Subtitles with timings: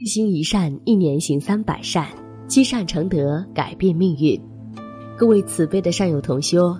[0.00, 2.06] 一心一善，一年行三百善，
[2.46, 4.40] 积善成德，改变命运。
[5.16, 6.72] 各位慈悲的善友同修，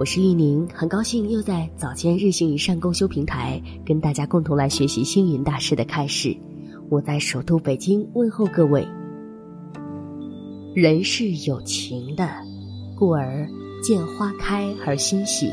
[0.00, 6.34] 我是玉宁，很高兴又在早间日行一善共修平台跟大家共同来学习星云大师的开示。
[6.88, 8.82] 我在首都北京问候各位。
[10.74, 12.26] 人是有情的，
[12.96, 13.46] 故而
[13.82, 15.50] 见花开而欣喜，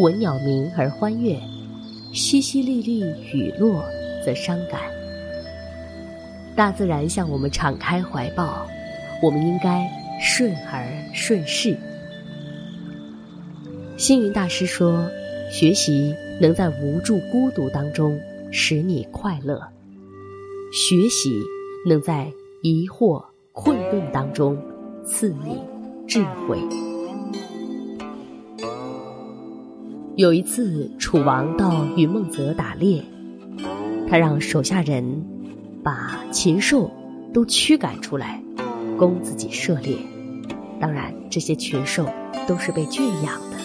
[0.00, 1.38] 闻鸟鸣而欢悦，
[2.14, 3.84] 淅淅沥沥雨落
[4.24, 4.80] 则伤感。
[6.54, 8.66] 大自然向我们敞开怀抱，
[9.22, 11.76] 我们应该顺而顺势。
[13.96, 15.08] 星云大师说
[15.50, 18.20] ：“学习能在无助孤独当中
[18.50, 19.60] 使你快乐，
[20.72, 21.40] 学习
[21.88, 22.30] 能在
[22.62, 24.58] 疑惑困顿当中
[25.06, 25.58] 赐你
[26.06, 26.58] 智慧。”
[30.16, 33.02] 有一次，楚王到云梦泽打猎，
[34.06, 35.31] 他让手下人。
[35.82, 36.88] 把禽兽
[37.34, 38.40] 都驱赶出来，
[38.96, 39.96] 供自己射猎。
[40.80, 42.06] 当然，这些禽兽
[42.46, 43.56] 都是被圈养的。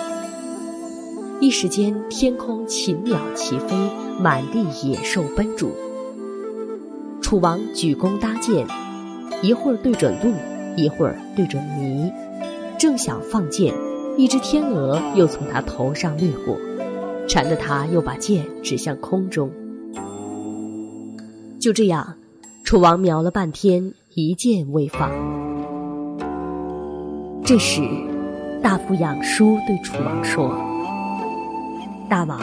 [1.40, 3.76] 一时间，天空禽鸟齐飞，
[4.20, 5.72] 满地野兽奔逐。
[7.22, 8.66] 楚王举弓搭箭，
[9.44, 10.34] 一会儿对准鹿，
[10.76, 12.12] 一会儿对准麋，
[12.80, 13.72] 正想放箭，
[14.18, 16.58] 一只天鹅又从他头上掠过，
[17.28, 19.52] 缠得他又把箭指向空中。
[21.60, 22.16] 就这样，
[22.64, 25.10] 楚王瞄了半天，一箭未放。
[27.44, 27.82] 这时，
[28.62, 30.56] 大夫养叔对楚王说
[32.08, 32.40] ：“大王，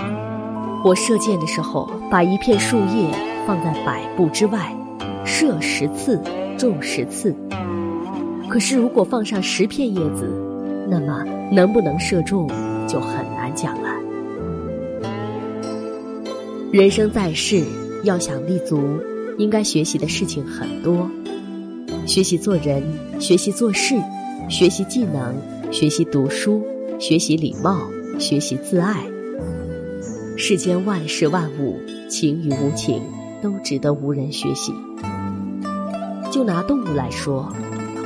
[0.85, 3.09] 我射箭的时候，把一片树叶
[3.47, 4.77] 放在百步之外，
[5.25, 6.21] 射十次
[6.59, 7.35] 中十次。
[8.49, 10.29] 可是如果放上十片叶子，
[10.89, 12.49] 那么能不能射中
[12.89, 13.91] 就很难讲了。
[16.73, 17.63] 人生在世，
[18.05, 18.81] 要想立足。”
[19.37, 21.11] 应该学习的事情很多，
[22.07, 22.81] 学习做人，
[23.19, 23.97] 学习做事，
[24.49, 25.35] 学习技能，
[25.73, 26.63] 学习读书，
[27.01, 27.81] 学习礼貌，
[28.17, 29.05] 学习自爱。
[30.37, 33.03] 世间万事万物，情与无情，
[33.43, 34.73] 都值得无人学习。
[36.31, 37.53] 就拿动物来说，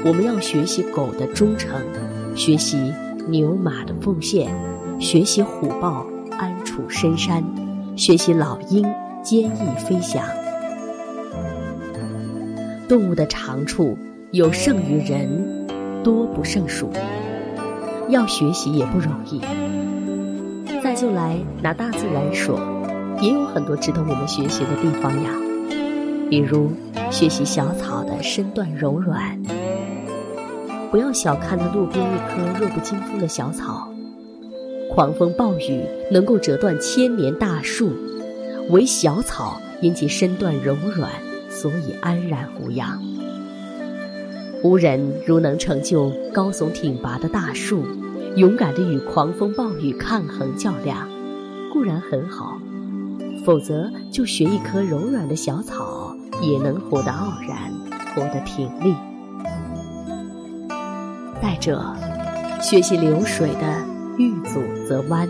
[0.03, 1.79] 我们要学习狗的忠诚，
[2.35, 2.91] 学习
[3.29, 4.51] 牛马的奉献，
[4.99, 6.07] 学习虎豹
[6.39, 7.45] 安处深山，
[7.97, 8.83] 学习老鹰
[9.29, 10.25] 坚毅飞翔。
[12.89, 13.95] 动物的长处
[14.31, 15.67] 有胜于人，
[16.03, 16.89] 多不胜数。
[18.09, 19.43] 要学习也不容易。
[20.83, 22.59] 再就来拿大自然说，
[23.21, 25.31] 也有很多值得我们学习的地方呀。
[26.31, 26.71] 比如
[27.11, 29.39] 学习小草的身段柔软，
[30.91, 33.93] 不要小看那路边一棵弱不禁风的小草。
[34.91, 37.93] 狂风暴雨能够折断千年大树，
[38.71, 41.11] 唯小草因其身段柔软。
[41.51, 43.03] 所以安然无恙。
[44.63, 47.85] 无人如能成就高耸挺拔的大树，
[48.37, 51.09] 勇敢地与狂风暴雨抗衡较量，
[51.73, 52.61] 固然很好；
[53.45, 57.73] 否则就学一棵柔软的小草，也能活得傲然，
[58.15, 58.95] 活得挺立。
[61.43, 61.83] 再者，
[62.61, 63.83] 学习流水的
[64.19, 65.27] 遇阻则弯，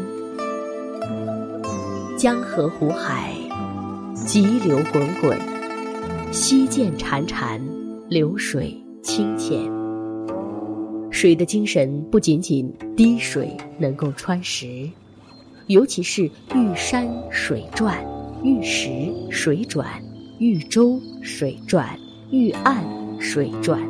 [2.18, 3.32] 江河湖海，
[4.26, 5.38] 急流滚滚。
[6.32, 7.60] 溪涧潺潺，
[8.08, 9.56] 流水清浅。
[11.12, 14.90] 水的精神不仅仅滴水能够穿石，
[15.68, 18.04] 尤其是遇山水转，
[18.42, 18.90] 遇石
[19.30, 19.86] 水转，
[20.40, 21.96] 遇舟水转，
[22.32, 22.84] 遇岸
[23.20, 23.80] 水转。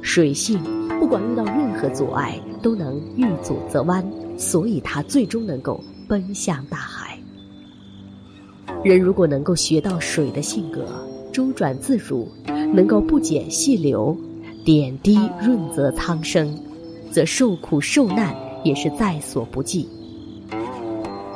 [0.00, 0.58] 水性
[0.98, 4.02] 不管遇到任何阻碍，都能遇阻则弯，
[4.38, 7.18] 所以它最终能够奔向大海。
[8.82, 10.86] 人如果能够学到水的性格，
[11.32, 12.28] 周转自如，
[12.74, 14.16] 能够不减细流，
[14.64, 16.58] 点滴润泽苍生，
[17.12, 19.88] 则受苦受难也是在所不计。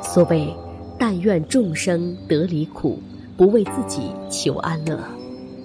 [0.02, 0.54] 所谓
[0.98, 2.98] “但愿众生得离苦，
[3.36, 4.98] 不为自己求安乐”，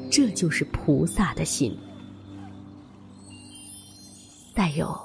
[0.10, 1.76] 这就是菩萨的心。
[4.56, 4.98] 再有，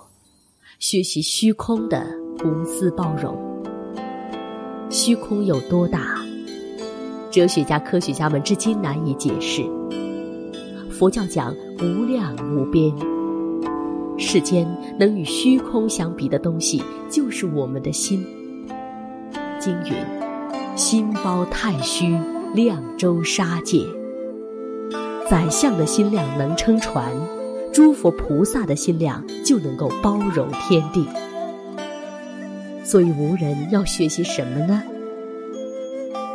[0.78, 2.06] 学习虚空的
[2.44, 3.51] 无私包容。
[4.92, 6.00] 虚空有多大？
[7.30, 9.64] 哲学家、科学家们至今难以解释。
[10.90, 12.94] 佛教讲无量无边，
[14.18, 14.68] 世间
[15.00, 18.22] 能与虚空相比的东西，就是我们的心。
[19.58, 19.94] 经云
[20.76, 22.14] ：“心包太虚，
[22.54, 23.86] 量周沙界。”
[25.26, 27.10] 宰相的心量能撑船，
[27.72, 31.08] 诸佛菩萨的心量就能够包容天地。
[32.92, 34.82] 所以，无人要学习什么呢？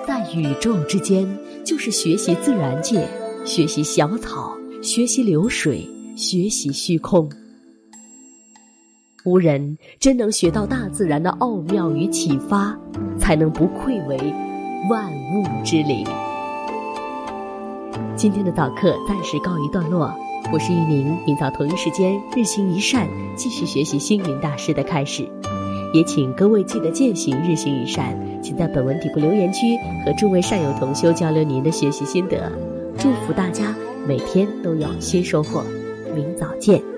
[0.07, 1.30] 在宇宙之间，
[1.63, 3.07] 就是学习自然界，
[3.45, 7.30] 学习小草，学习流水，学习虚空。
[9.24, 12.75] 无人真能学到大自然的奥妙与启发，
[13.19, 14.18] 才能不愧为
[14.89, 16.03] 万物之灵。
[18.15, 20.12] 今天的早课暂时告一段落。
[20.51, 25.30] 我是玉宁，明早同一时间日行一善，继续学习星云大师的开始。
[25.94, 29.60] 也请各位记得践行日行一善，请在本文底部留言区
[30.06, 32.51] 和诸位善友同修交流您的学习心得。
[32.98, 33.75] 祝福大家
[34.07, 35.63] 每天都有新收获，
[36.16, 36.97] 明早见。